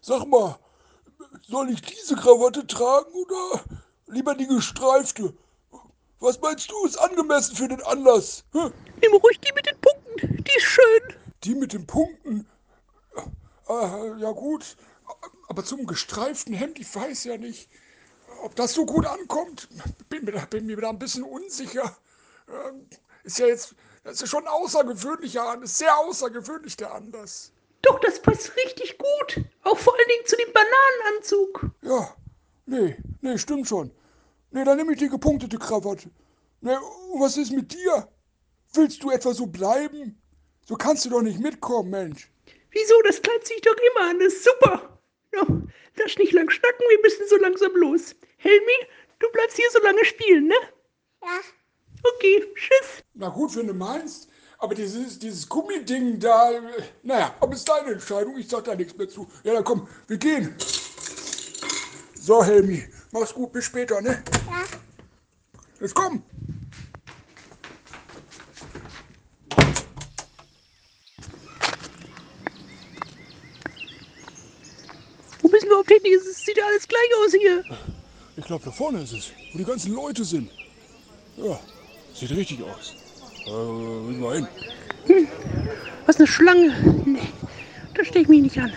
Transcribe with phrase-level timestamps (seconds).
[0.00, 0.58] Sag mal,
[1.48, 3.64] soll ich diese Krawatte tragen oder
[4.06, 5.34] lieber die gestreifte?
[6.20, 8.44] Was meinst du, ist angemessen für den Anlass?
[8.52, 8.70] Hä?
[9.00, 10.44] Nimm ruhig die mit den Punkten.
[10.44, 11.14] Die ist schön.
[11.44, 12.46] Die mit den Punkten?
[13.68, 14.76] Äh, ja gut,
[15.48, 17.68] aber zum gestreiften Hemd, ich weiß ja nicht,
[18.42, 19.68] ob das so gut ankommt.
[20.08, 21.96] Bin mir da, bin mir da ein bisschen unsicher.
[22.48, 22.86] Ähm,
[23.24, 23.74] ist ja jetzt,
[24.04, 27.52] das ist ja schon ein außergewöhnlicher Anlass, sehr außergewöhnlich der Anlass.
[27.82, 29.44] Doch, das passt richtig gut.
[29.62, 31.70] Auch vor allen Dingen zu dem Bananenanzug.
[31.82, 32.14] Ja,
[32.66, 33.90] nee, nee, stimmt schon.
[34.50, 36.10] Nee, dann nehme ich die gepunktete Krawatte.
[36.60, 36.76] Nee,
[37.18, 38.08] was ist mit dir?
[38.74, 40.20] Willst du etwa so bleiben?
[40.66, 42.30] So kannst du doch nicht mitkommen, Mensch.
[42.70, 42.94] Wieso?
[43.06, 44.18] Das Kleid ziehe ich doch immer an.
[44.18, 44.98] Das ist super.
[45.34, 45.46] Ja,
[45.96, 48.14] lass nicht lang schnacken, wir müssen so langsam los.
[48.38, 48.86] Helmi,
[49.18, 50.54] du bleibst hier so lange spielen, ne?
[51.22, 51.40] Ja.
[52.14, 53.02] Okay, tschüss.
[53.14, 54.28] Na gut, wenn du meinst.
[54.60, 56.50] Aber dieses, dieses Gummiding da,
[57.04, 58.36] naja, aber ist deine Entscheidung.
[58.36, 59.28] Ich sag da nichts mehr zu.
[59.44, 60.54] Ja, dann komm, wir gehen.
[62.20, 64.22] So, Helmi, mach's gut, bis später, ne?
[64.50, 64.64] Ja.
[65.80, 66.24] Jetzt komm.
[75.40, 75.98] Wo müssen wir auf den?
[76.04, 77.64] Es sieht ja alles gleich aus hier.
[78.36, 80.50] Ich glaube, da vorne ist es, wo die ganzen Leute sind.
[81.36, 81.60] Ja,
[82.12, 82.94] sieht richtig aus.
[83.46, 84.48] Äh, wir hin.
[86.06, 86.72] Was eine Schlange.
[87.04, 87.20] Nee,
[87.94, 88.72] da stehe ich mich nicht an.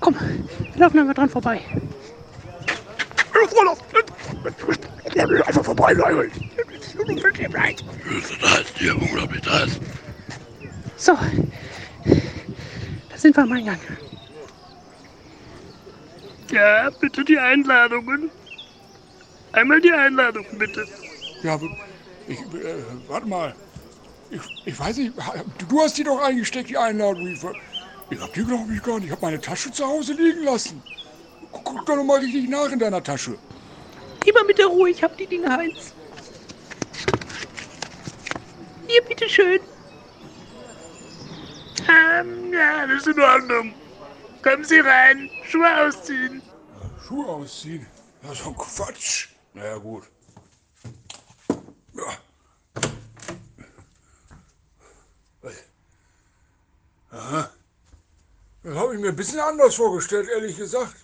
[0.00, 1.60] Komm, wir laufen einmal dran vorbei.
[5.46, 6.30] Einfach vorbei, Leute.
[10.96, 11.12] So,
[13.08, 13.78] da sind wir am Eingang.
[16.50, 18.30] Ja, bitte die Einladungen.
[19.52, 20.86] Einmal die Einladung, bitte.
[21.42, 21.66] Ja, aber
[22.28, 22.44] ich, äh,
[23.08, 23.54] warte mal.
[24.30, 25.12] Ich, ich weiß nicht,
[25.68, 27.26] du hast die doch eingesteckt, die Einladung.
[27.28, 27.40] Ich,
[28.10, 29.06] ich hab die, glaube ich, gar nicht.
[29.06, 30.82] Ich habe meine Tasche zu Hause liegen lassen.
[31.52, 33.38] Guck, guck doch noch mal richtig nach in deiner Tasche.
[34.24, 35.92] Immer mit der Ruhe, ich hab die Dinge Heinz.
[38.88, 39.60] Hier, bitteschön.
[41.88, 43.74] Ähm, ja, das ist in Ordnung.
[44.42, 46.42] Kommen Sie rein, Schuhe ausziehen.
[47.06, 47.86] Schuhe ausziehen.
[48.22, 49.28] Ja, so ein Quatsch.
[49.54, 50.04] Naja, gut.
[57.10, 57.50] Aha.
[58.62, 60.96] Das habe ich mir ein bisschen anders vorgestellt, ehrlich gesagt.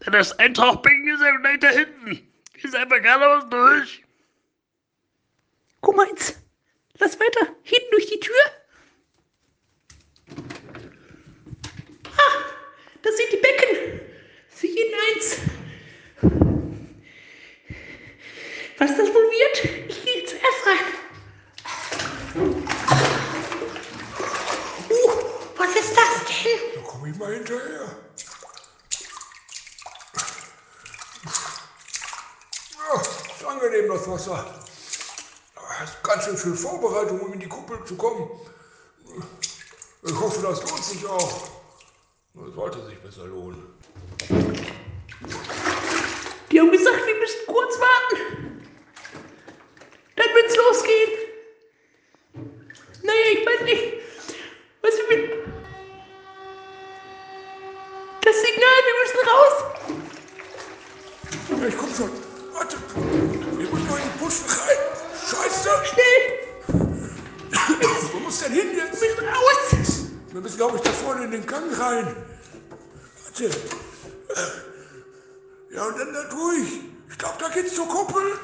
[0.00, 2.28] Das Eintauchbecken ist ja gleich da hinten.
[2.62, 4.04] Ist einfach geradeaus durch.
[5.80, 6.38] Guck mal jetzt.
[6.98, 7.52] Lass weiter.
[7.62, 8.34] Hinten durch die Tür.
[12.04, 12.44] Ah,
[13.02, 14.00] da sind die Becken.
[14.48, 15.36] Für jeden eins.
[18.78, 19.64] Was das wohl wird?
[19.88, 20.86] Ich gehe zuerst rein.
[24.90, 25.10] Uh,
[25.56, 26.60] was ist das denn?
[26.74, 27.96] Da komme ich mal hinterher.
[32.76, 34.44] Ja, ist angenehm, das Wasser.
[36.02, 38.28] Ganz schön viel Vorbereitung, um in die Kuppel zu kommen.
[40.02, 41.48] Ich hoffe, das lohnt sich auch.
[42.34, 43.62] Das sollte sich besser lohnen.
[46.50, 48.62] Die haben gesagt, wir müssten kurz warten.
[50.16, 51.10] Dann wird's losgehen.
[53.02, 53.84] Naja, ich weiß nicht.
[54.82, 55.18] Was wir.
[58.22, 59.56] Das Signal, wir müssen raus.
[61.60, 62.10] Ja, ich komm schon.
[62.52, 63.07] Warte.
[64.28, 64.78] Rein.
[65.30, 65.68] Scheiße.
[65.84, 66.24] Schnell,
[68.12, 69.00] Wo muss denn hin jetzt?
[69.00, 70.06] wir müssen raus.
[70.32, 72.14] Wir müssen, glaube ich, da vorne in den Gang rein.
[73.24, 73.50] Warte.
[75.70, 76.68] Ja, und dann da durch.
[77.10, 78.38] Ich glaube, da geht's zur Kuppel.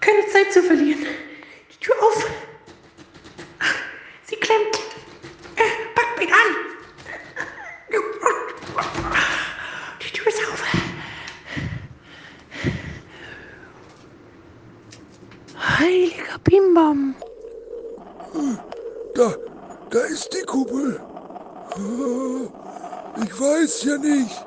[0.00, 1.06] Keine Zeit zu verlieren.
[1.72, 2.24] Die Tür auf.
[4.24, 4.76] Sie klemmt.
[5.56, 5.62] Äh,
[5.94, 6.56] Pack mich an.
[10.02, 10.62] Die Tür ist auf.
[16.46, 17.14] Heiliger Bimbam.
[19.14, 19.34] Da,
[19.90, 21.00] da ist die Kuppel.
[21.70, 24.44] Ah, Ich weiß ja nicht.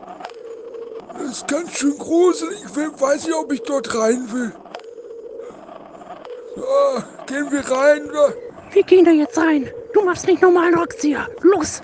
[1.13, 2.59] Das ist ganz schön gruselig.
[2.63, 4.51] Ich weiß nicht, ob ich dort rein will.
[6.57, 8.09] Ah, gehen wir rein.
[8.71, 9.69] Wir gehen da jetzt rein.
[9.93, 11.27] Du machst nicht normalen Rückzieher.
[11.41, 11.81] Los.